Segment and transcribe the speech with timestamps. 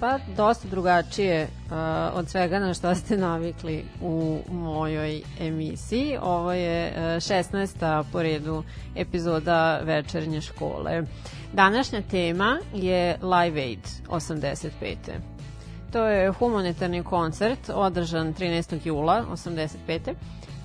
[0.00, 1.72] Pa dosta drugačije uh,
[2.18, 6.18] od svega na što ste navikli u mojoj emisiji.
[6.22, 8.04] Ovo je uh, 16.
[8.12, 8.62] po redu
[8.96, 11.02] epizoda večernje škole.
[11.52, 14.96] Današnja tema je Live Aid 85.
[15.92, 18.86] To je humanitarni koncert održan 13.
[18.86, 20.14] jula 85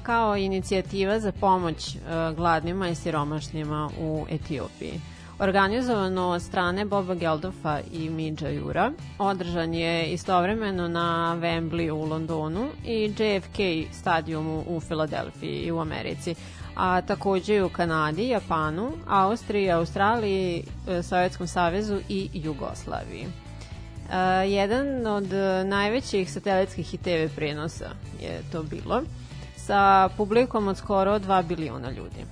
[0.04, 5.13] kao inicijativa za pomoć uh, gladnima i siromašnima u Etiopiji.
[5.44, 12.70] Organizovano od strane Boba Geldofa i Midža Jura, održan je istovremeno na Wembley u Londonu
[12.86, 16.36] i JFK stadiumu u Filadelfiji i u Americi,
[16.76, 23.26] a takođe i u Kanadi, Japanu, Austriji, Australiji, e, Sovjetskom savezu i Jugoslaviji.
[23.26, 24.14] Uh,
[24.52, 25.28] jedan od
[25.66, 27.90] najvećih satelitskih i TV prenosa
[28.22, 29.02] je to bilo
[29.56, 32.26] sa publikom od skoro 2 biliona ljudi.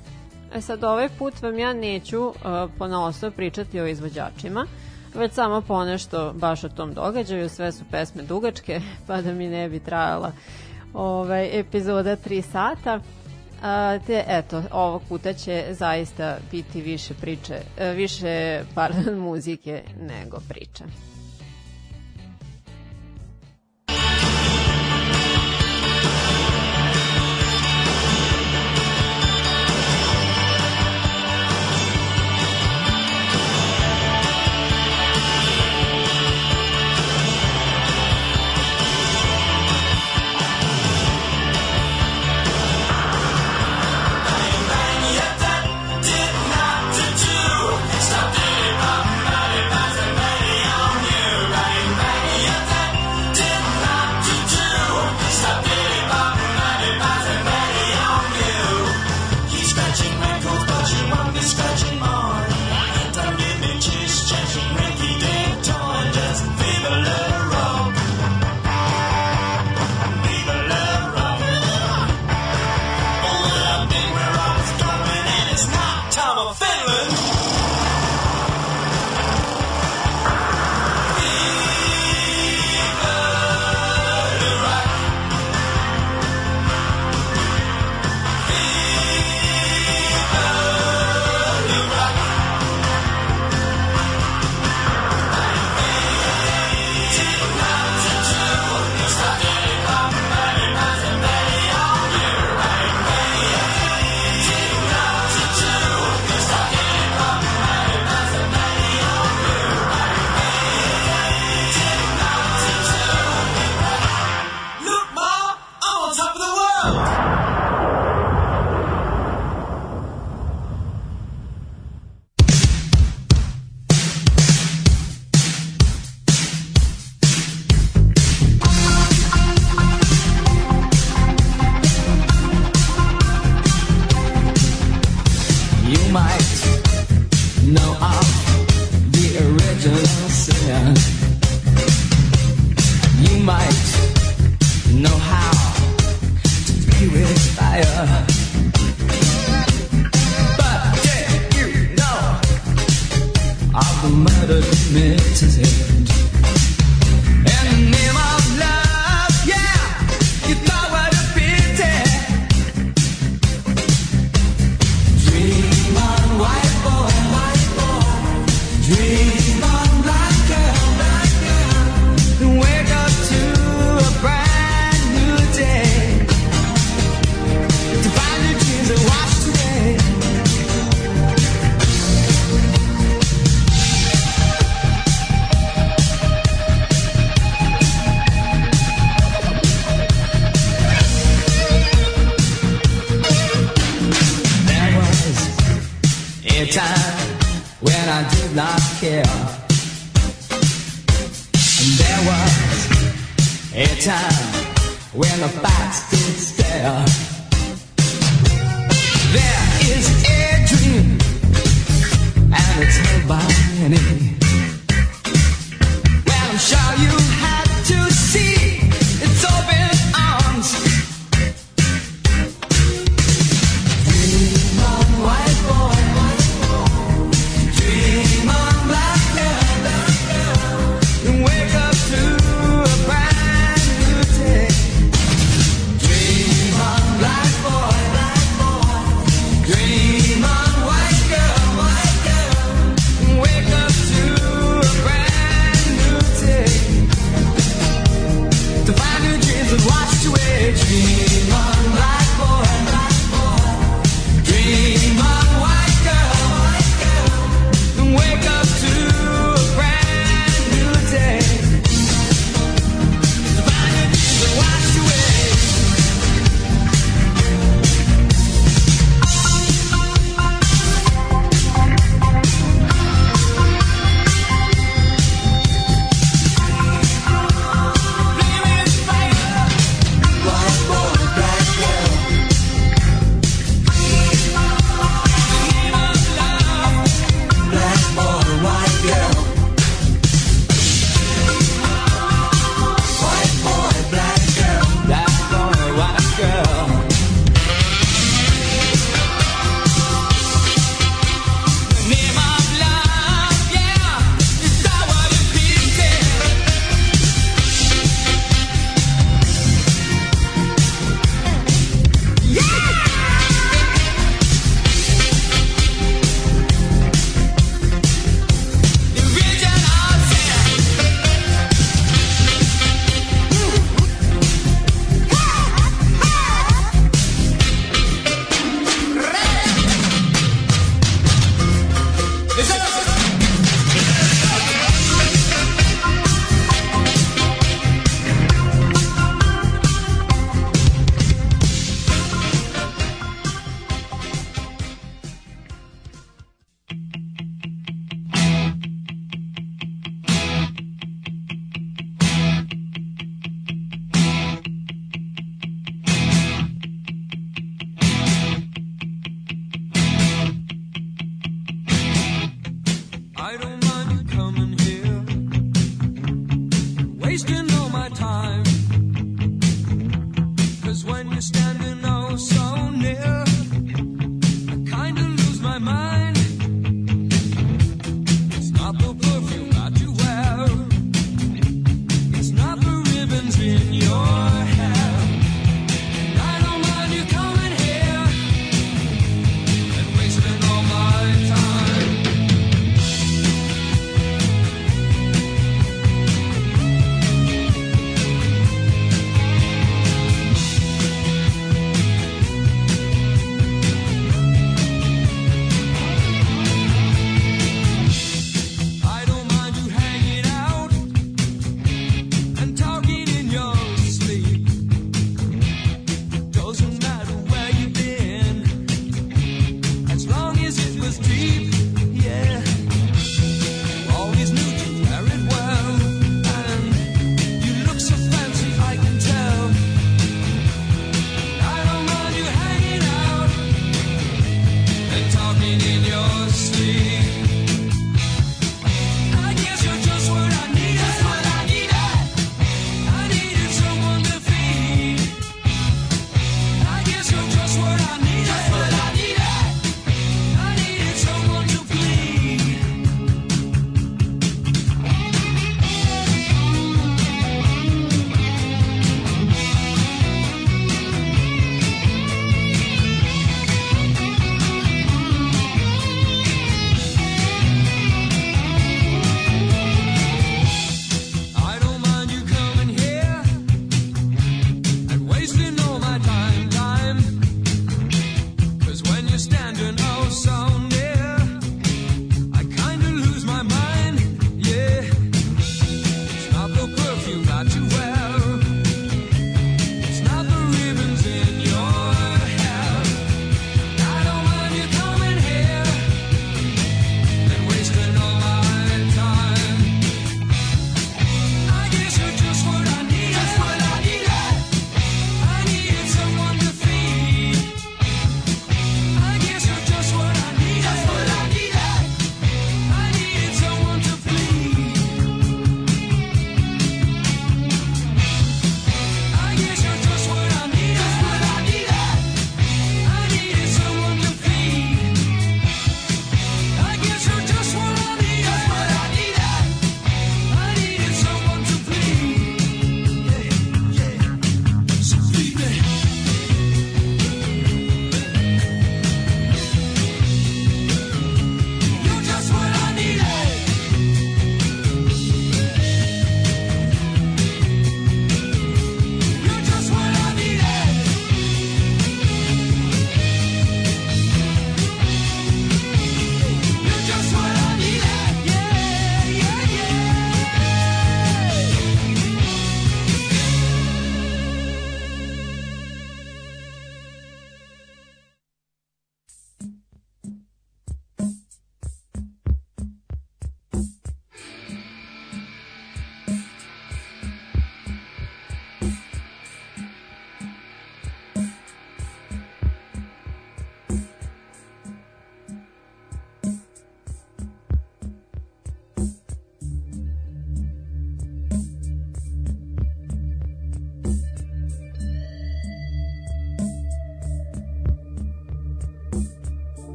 [0.55, 2.33] E sad, ovaj put vam ja neću uh,
[2.77, 4.65] ponosno pričati o izvođačima,
[5.15, 9.69] već samo ponešto baš o tom događaju, sve su pesme dugačke, pa da mi ne
[9.69, 10.31] bi trajala
[10.93, 12.95] ovaj, epizoda 3 sata.
[12.95, 20.37] Uh, te, eto, ovog puta će zaista biti više priče, uh, više, pardon, muzike nego
[20.49, 21.10] priče.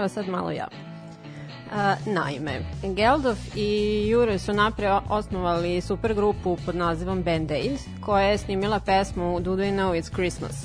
[0.00, 0.68] Evo sad malo ja.
[1.72, 8.24] A, naime, Geldof i Jure su napre osnovali super grupu pod nazivom Band Aid, koja
[8.24, 10.64] je snimila pesmu Do They Know It's Christmas,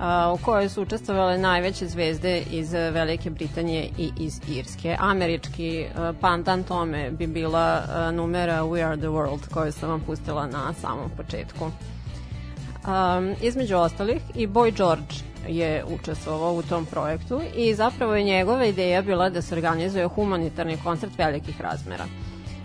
[0.00, 4.96] a, u kojoj su učestvovale najveće zvezde iz Velike Britanije i iz Irske.
[5.00, 10.00] Američki a, pandan tome bi bila a, numera We Are The World, koju sam vam
[10.00, 11.64] pustila na samom početku.
[11.64, 18.64] Um, između ostalih i Boy George je učestvovao u tom projektu i zapravo je njegova
[18.64, 22.04] ideja bila da se organizuje humanitarni koncert velikih razmera.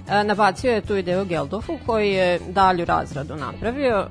[0.10, 4.08] E, nabacio je tu ideju Geldofu koji je dalju razradu napravio e,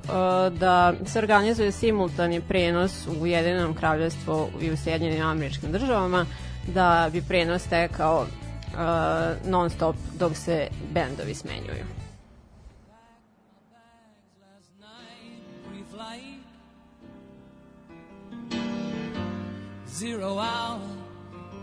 [0.50, 6.26] da se organizuje simultani prenos u Ujedinom kraljevstvu i u Sjedinjenim američkim državama
[6.66, 12.03] da bi prenos tekao e, non stop dok se bendovi smenjuju.
[19.94, 20.80] Zero hour,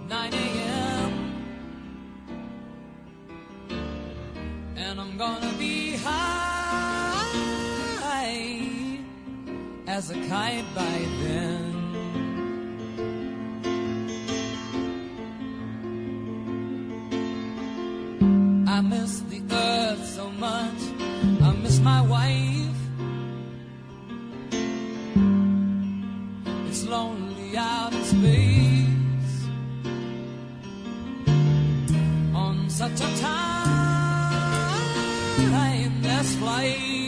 [0.07, 1.33] 9 a.m.
[4.77, 7.27] And I'm gonna be high
[9.85, 11.75] as a kite by then.
[18.65, 20.81] I miss the earth so much.
[21.41, 22.79] I miss my wife.
[26.69, 29.47] It's lonely out in space
[32.33, 33.09] on such a
[35.59, 37.00] timeless flight.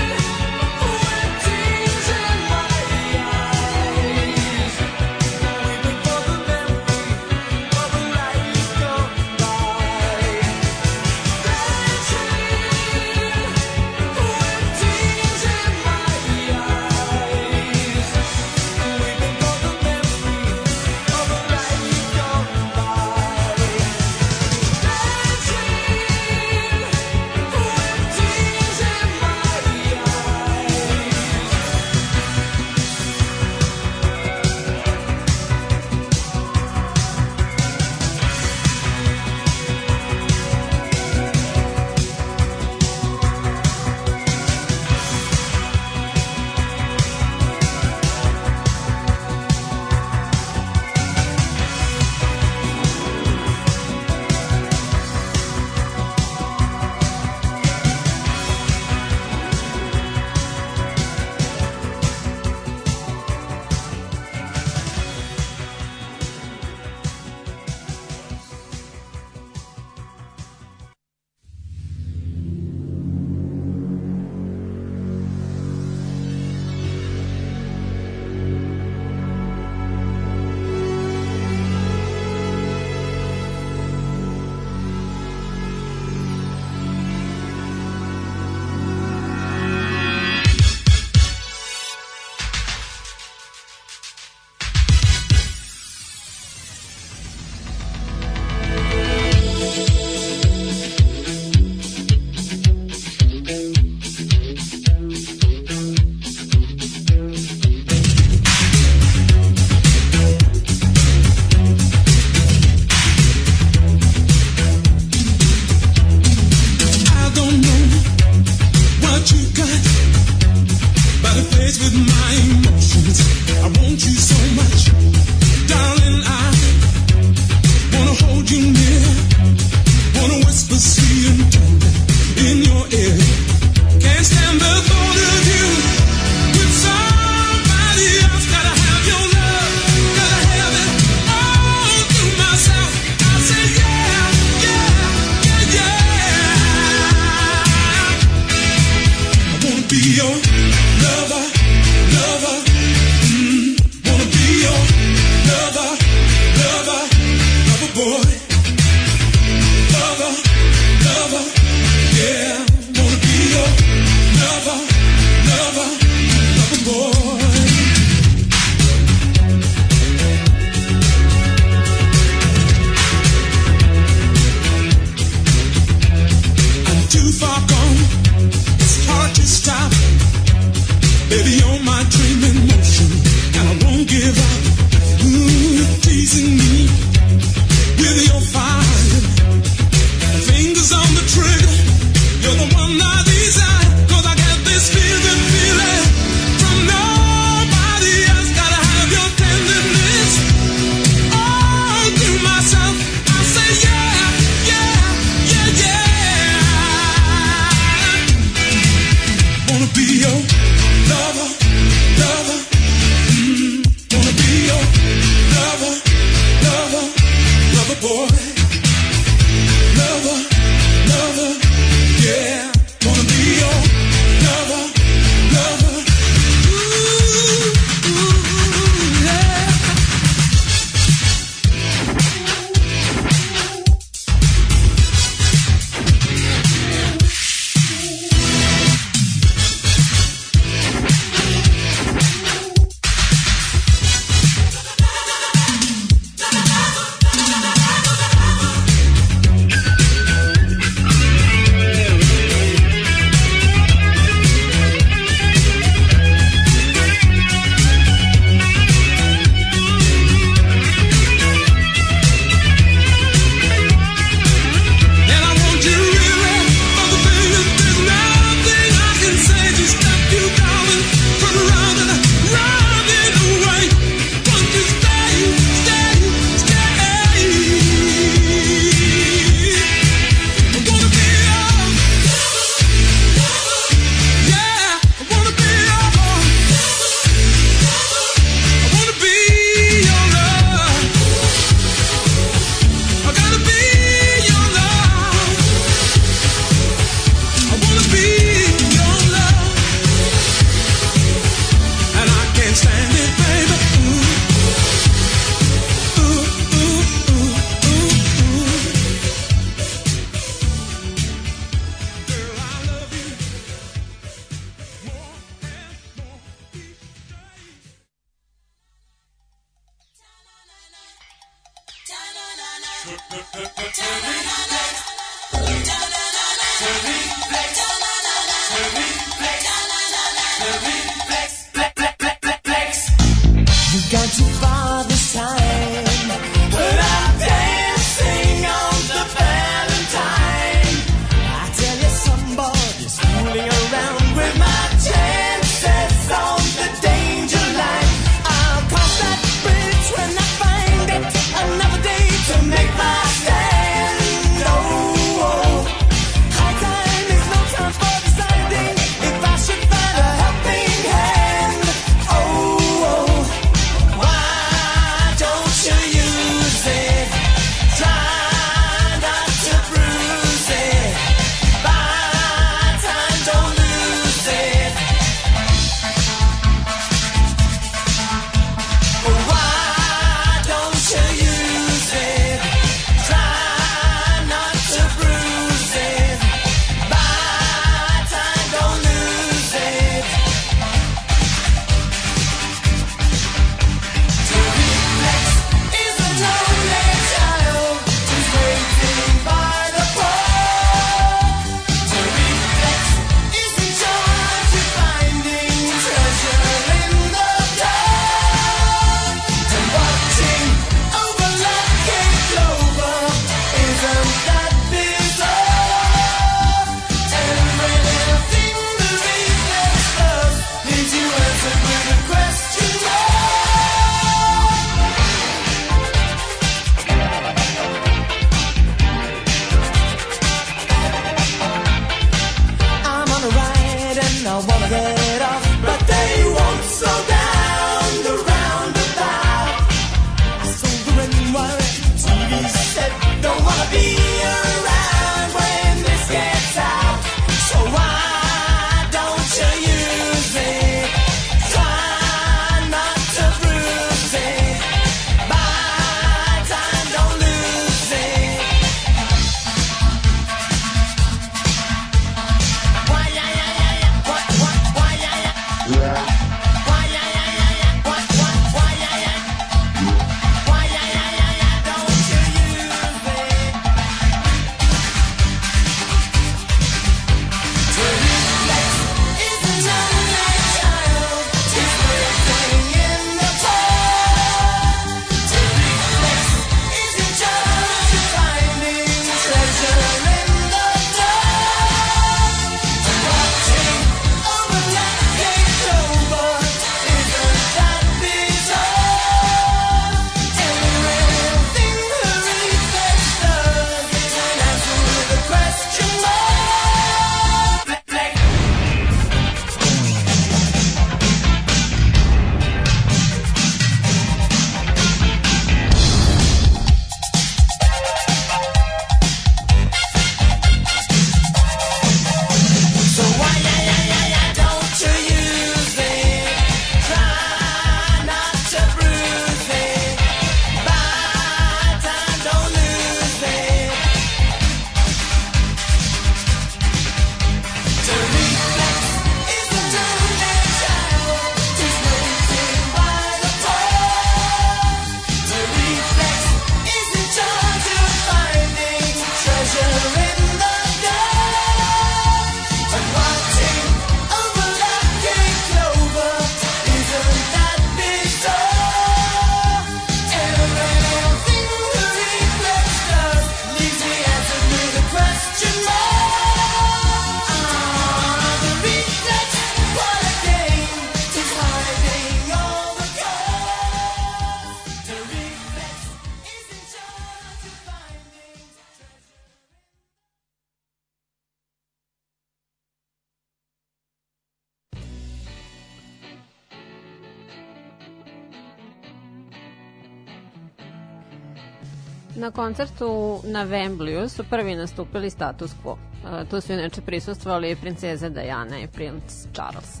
[592.36, 595.96] Na koncertu na Wembleyu su prvi nastupili status quo.
[596.42, 599.22] E, tu su inače prisustvovali princeza Diana i princ
[599.52, 600.00] Charles.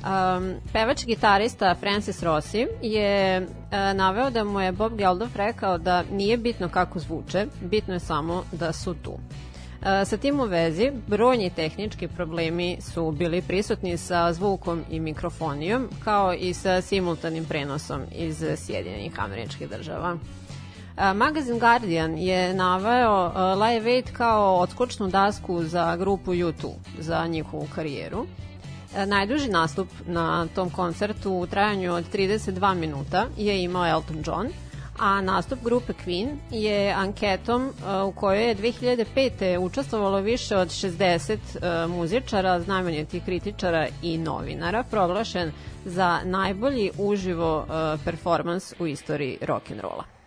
[0.00, 3.46] Um, pevač gitarista Francis Rossi je uh,
[3.94, 8.44] naveo da mu je Bob Geldof rekao da nije bitno kako zvuče, bitno je samo
[8.52, 9.10] da su tu.
[9.10, 15.88] Uh, sa tim u vezi, brojni tehnički problemi su bili prisutni sa zvukom i mikrofonijom,
[16.04, 20.16] kao i sa simultanim prenosom iz Sjedinjenih američkih država.
[21.14, 28.26] Magazin Guardian je naveo Live Aid kao odskočnu dasku za grupu U2, za njihovu karijeru.
[29.06, 34.48] Najduži nastup na tom koncertu u trajanju od 32 minuta je imao Elton John,
[34.98, 37.72] a nastup grupe Queen je anketom
[38.08, 39.58] u kojoj je 2005.
[39.58, 45.52] učestvovalo više od 60 e, muzičara, znamenitih kritičara i novinara, proglašen
[45.84, 47.66] za najbolji uživo
[48.04, 50.19] performans u istoriji rock'n'rolla.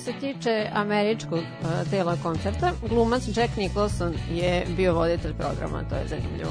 [0.00, 1.40] Se tiče američkog
[1.90, 6.50] dela koncerta, glumac Jack Nicholson je bio voditelj programa, to je zanimljivo.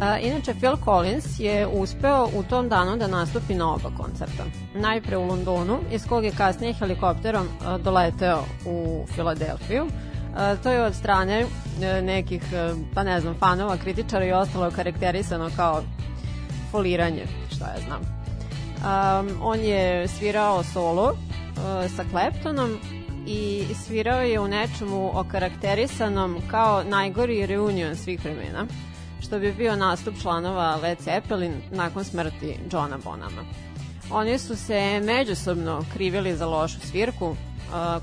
[0.00, 4.44] A, inače, Phil Collins je uspeo u tom danu da nastupi na oba koncerta.
[4.74, 9.86] Najpre u Londonu, iz kog je kasnije helikopterom a, doleteo u Filadelfiju.
[10.62, 11.46] To je od strane
[11.82, 15.82] e, nekih, e, pa ne znam, fanova, kritičara i ostalo karakterisano kao
[16.70, 18.00] foliranje, šta ja znam.
[18.76, 21.16] Um, on je svirao solo
[21.96, 22.78] sa Claptonom
[23.26, 28.66] i svirao je u nečemu okarakterisanom kao najgori reunion svih vremena
[29.20, 33.42] što bi bio nastup članova Led Zeppelin nakon smrti Johna Bonama.
[34.10, 37.36] Oni su se međusobno krivili za lošu svirku, uh,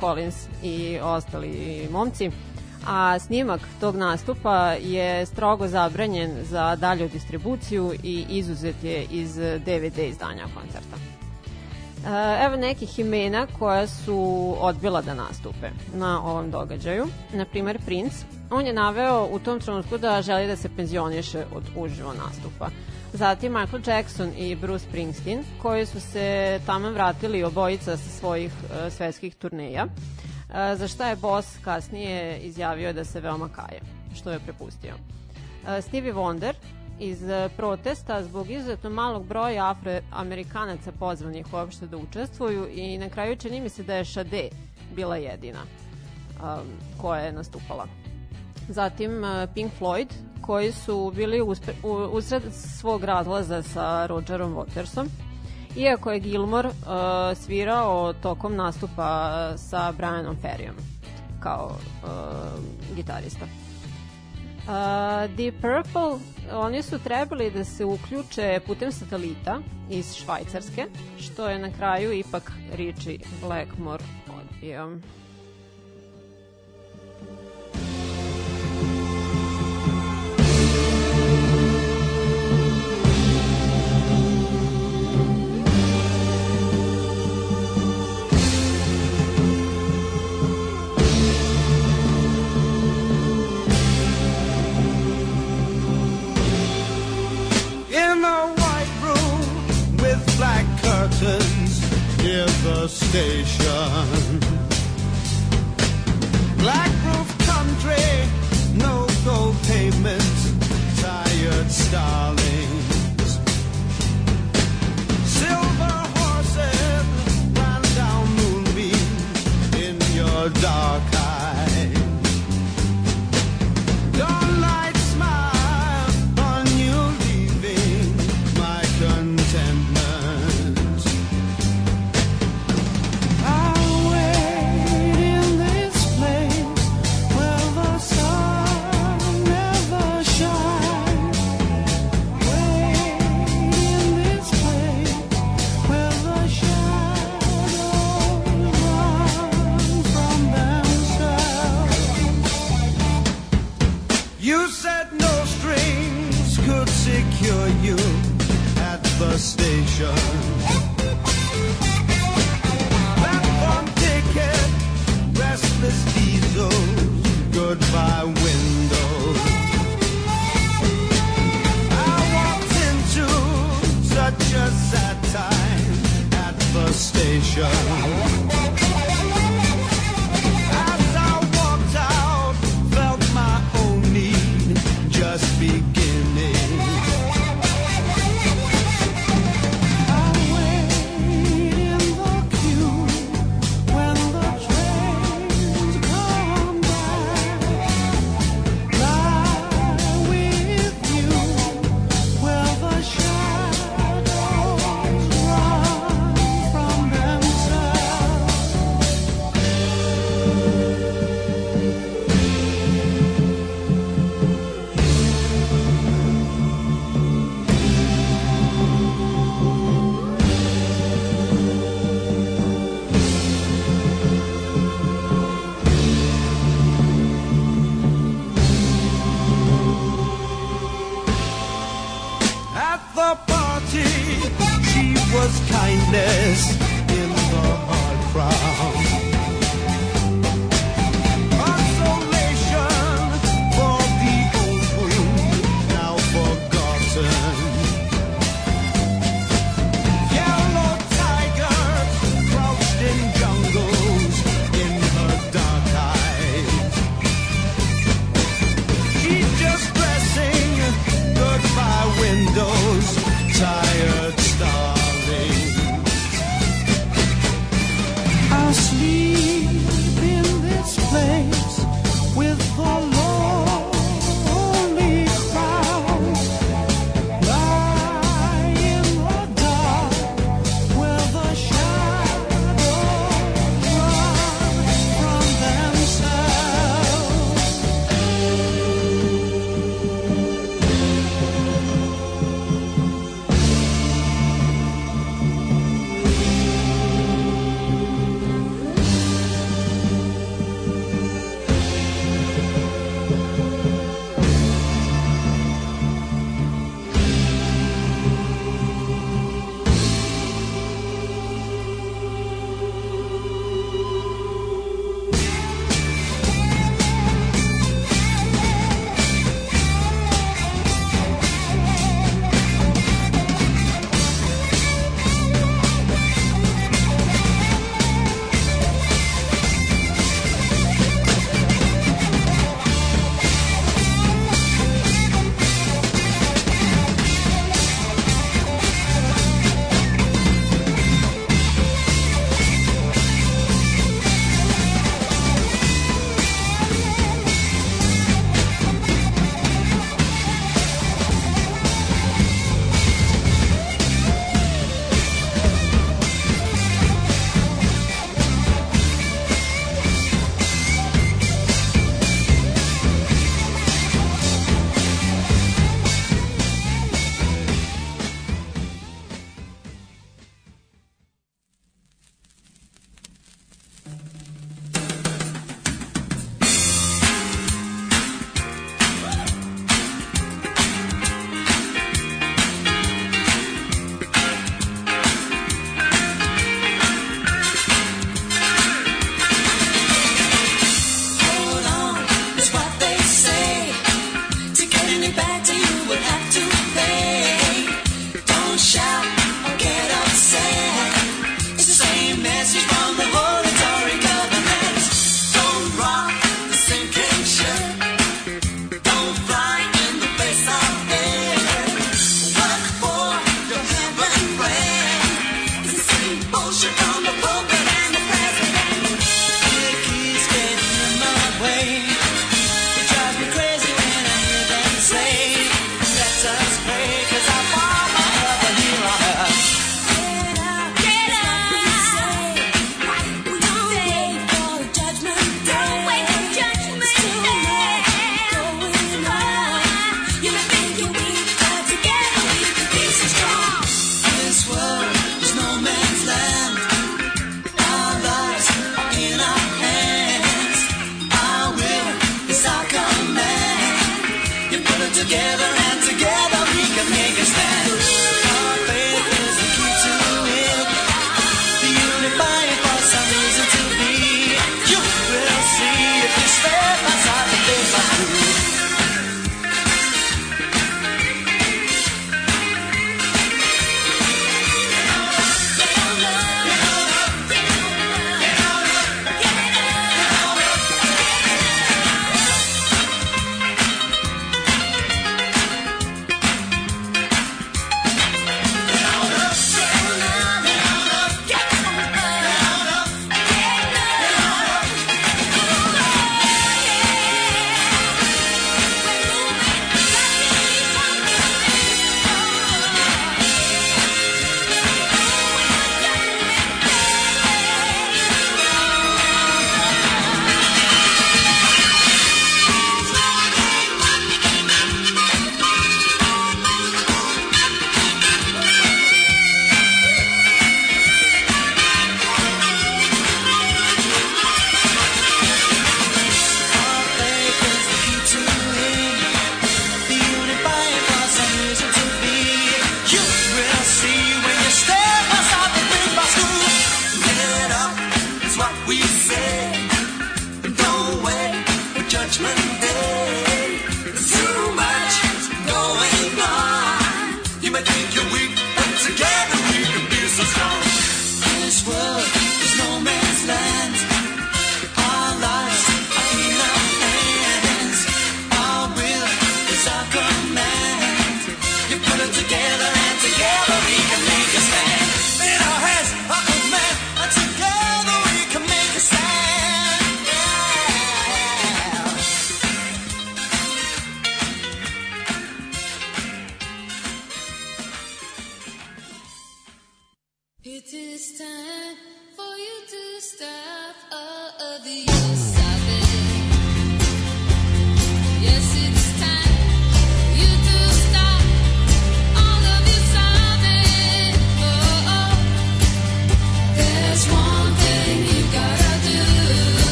[0.00, 2.30] Collins i ostali momci,
[2.86, 9.98] a snimak tog nastupa je strogo zabranjen za dalju distribuciju i izuzet je iz DVD
[9.98, 11.17] izdanja koncerta.
[12.08, 17.06] Uh, Evo nekih imena koja su odbila da nastupe na ovom događaju.
[17.32, 18.16] Na primer Prince,
[18.50, 22.68] on je naveo u tom trenutku da želi da se penzioniše od uživo nastupa.
[23.12, 28.92] Zatim Michael Jackson i Bruce Springsteen, koji su se tamo vratili obojica sa svojih uh,
[28.92, 33.80] svetskih turneja, uh, za šta je boss kasnije izjavio da se veoma kaje,
[34.14, 34.94] što je prepustio.
[35.80, 36.54] Stevie Wonder
[37.00, 43.36] iz uh, protesta zbog izuzetno malog broja afroamerikanaca pozvanih uopšte da učestvuju i na kraju
[43.36, 44.48] čini mi se da je Sade
[44.94, 46.66] bila jedina um,
[47.00, 47.86] koja je nastupala
[48.68, 50.06] zatim uh, Pink Floyd,
[50.40, 51.54] koji su bili u,
[52.12, 55.06] usred svog razlaza sa Rogerom Watersom.
[55.76, 56.74] Iako je Gilmore uh,
[57.38, 60.74] svirao tokom nastupa sa Brianom Ferryom
[61.40, 63.46] kao uh, gitarista.
[64.68, 64.74] Uh,
[65.36, 66.18] Deep Purple,
[66.52, 70.84] oni su trebali da se uključe putem satelita iz Švajcarske,
[71.20, 74.04] što je na kraju ipak Richie Blackmore
[74.40, 74.98] odbio.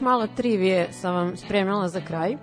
[0.00, 2.36] Malo trivije sam vam spremila za kraj.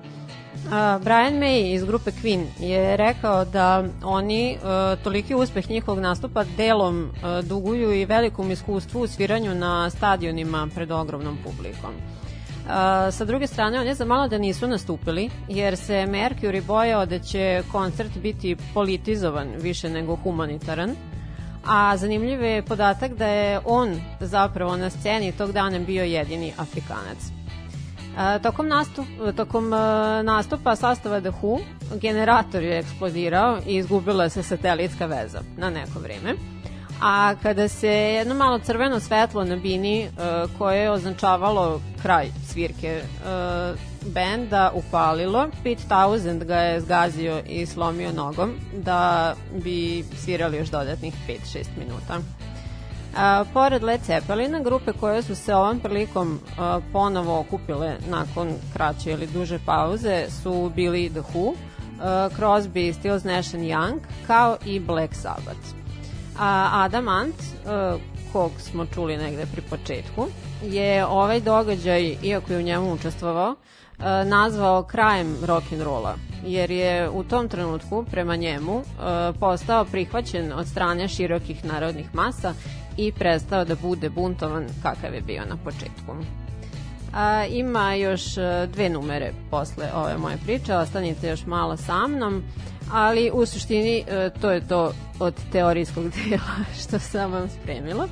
[0.71, 4.57] A, Brian May iz grupe Queen je rekao da oni e,
[5.03, 10.91] toliki uspeh njihovog nastupa delom e, duguju i velikom iskustvu u sviranju na stadionima pred
[10.91, 11.93] ogromnom publikom.
[12.69, 17.05] A, sa druge strane, on je za malo da nisu nastupili, jer se Mercury bojao
[17.05, 20.95] da će koncert biti politizovan više nego humanitaran.
[21.65, 27.36] A zanimljiv je podatak da je on zapravo na sceni tog dana bio jedini Afrikanac.
[28.44, 31.60] Tokom, nastup, tokom a, nastupa sastava The Who,
[32.02, 36.34] generator je eksplodirao i izgubila se satelitska veza na neko vreme.
[37.02, 40.10] A kada se jedno malo crveno svetlo na bini e,
[40.57, 43.03] koje je označavalo kraj svirke e,
[44.06, 49.34] benda upalilo, Pete Townsend ga je zgazio i slomio nogom da
[49.64, 52.19] bi svirali još dodatnih 5-6 minuta.
[53.18, 59.11] A, pored Led Zeppelina, grupe koje su se ovom prilikom a, ponovo okupile nakon kraće
[59.11, 61.53] ili duže pauze su bili The Who,
[62.02, 65.68] a, Crosby, Stills, Nash Young, kao i Black Sabbath.
[66.39, 67.35] A Adam Ant,
[67.65, 67.98] a,
[68.34, 70.27] kog smo čuli negde pri početku,
[70.64, 73.56] je ovaj događaj, iako je u njemu učestvovao,
[74.26, 76.14] nazvao krajem rock'n'rolla,
[76.45, 78.84] jer je u tom trenutku, prema njemu,
[79.39, 82.53] postao prihvaćen od strane širokih narodnih masa
[82.98, 86.15] i prestao da bude buntovan kakav je bio na početku.
[87.14, 92.44] A, ima još e, dve numere posle ove moje priče, ostanite još malo sa mnom,
[92.91, 98.07] ali u suštini e, to je to od teorijskog dela što sam vam spremila.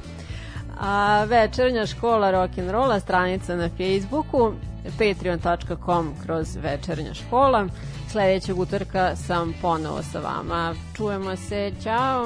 [0.80, 4.54] A, večernja škola rock'n'rolla, stranica na Facebooku,
[4.98, 7.68] patreon.com kroz večernja škola.
[8.12, 10.76] Sledećeg utorka sam ponovo sa vama.
[10.96, 12.26] Čujemo se, ćao!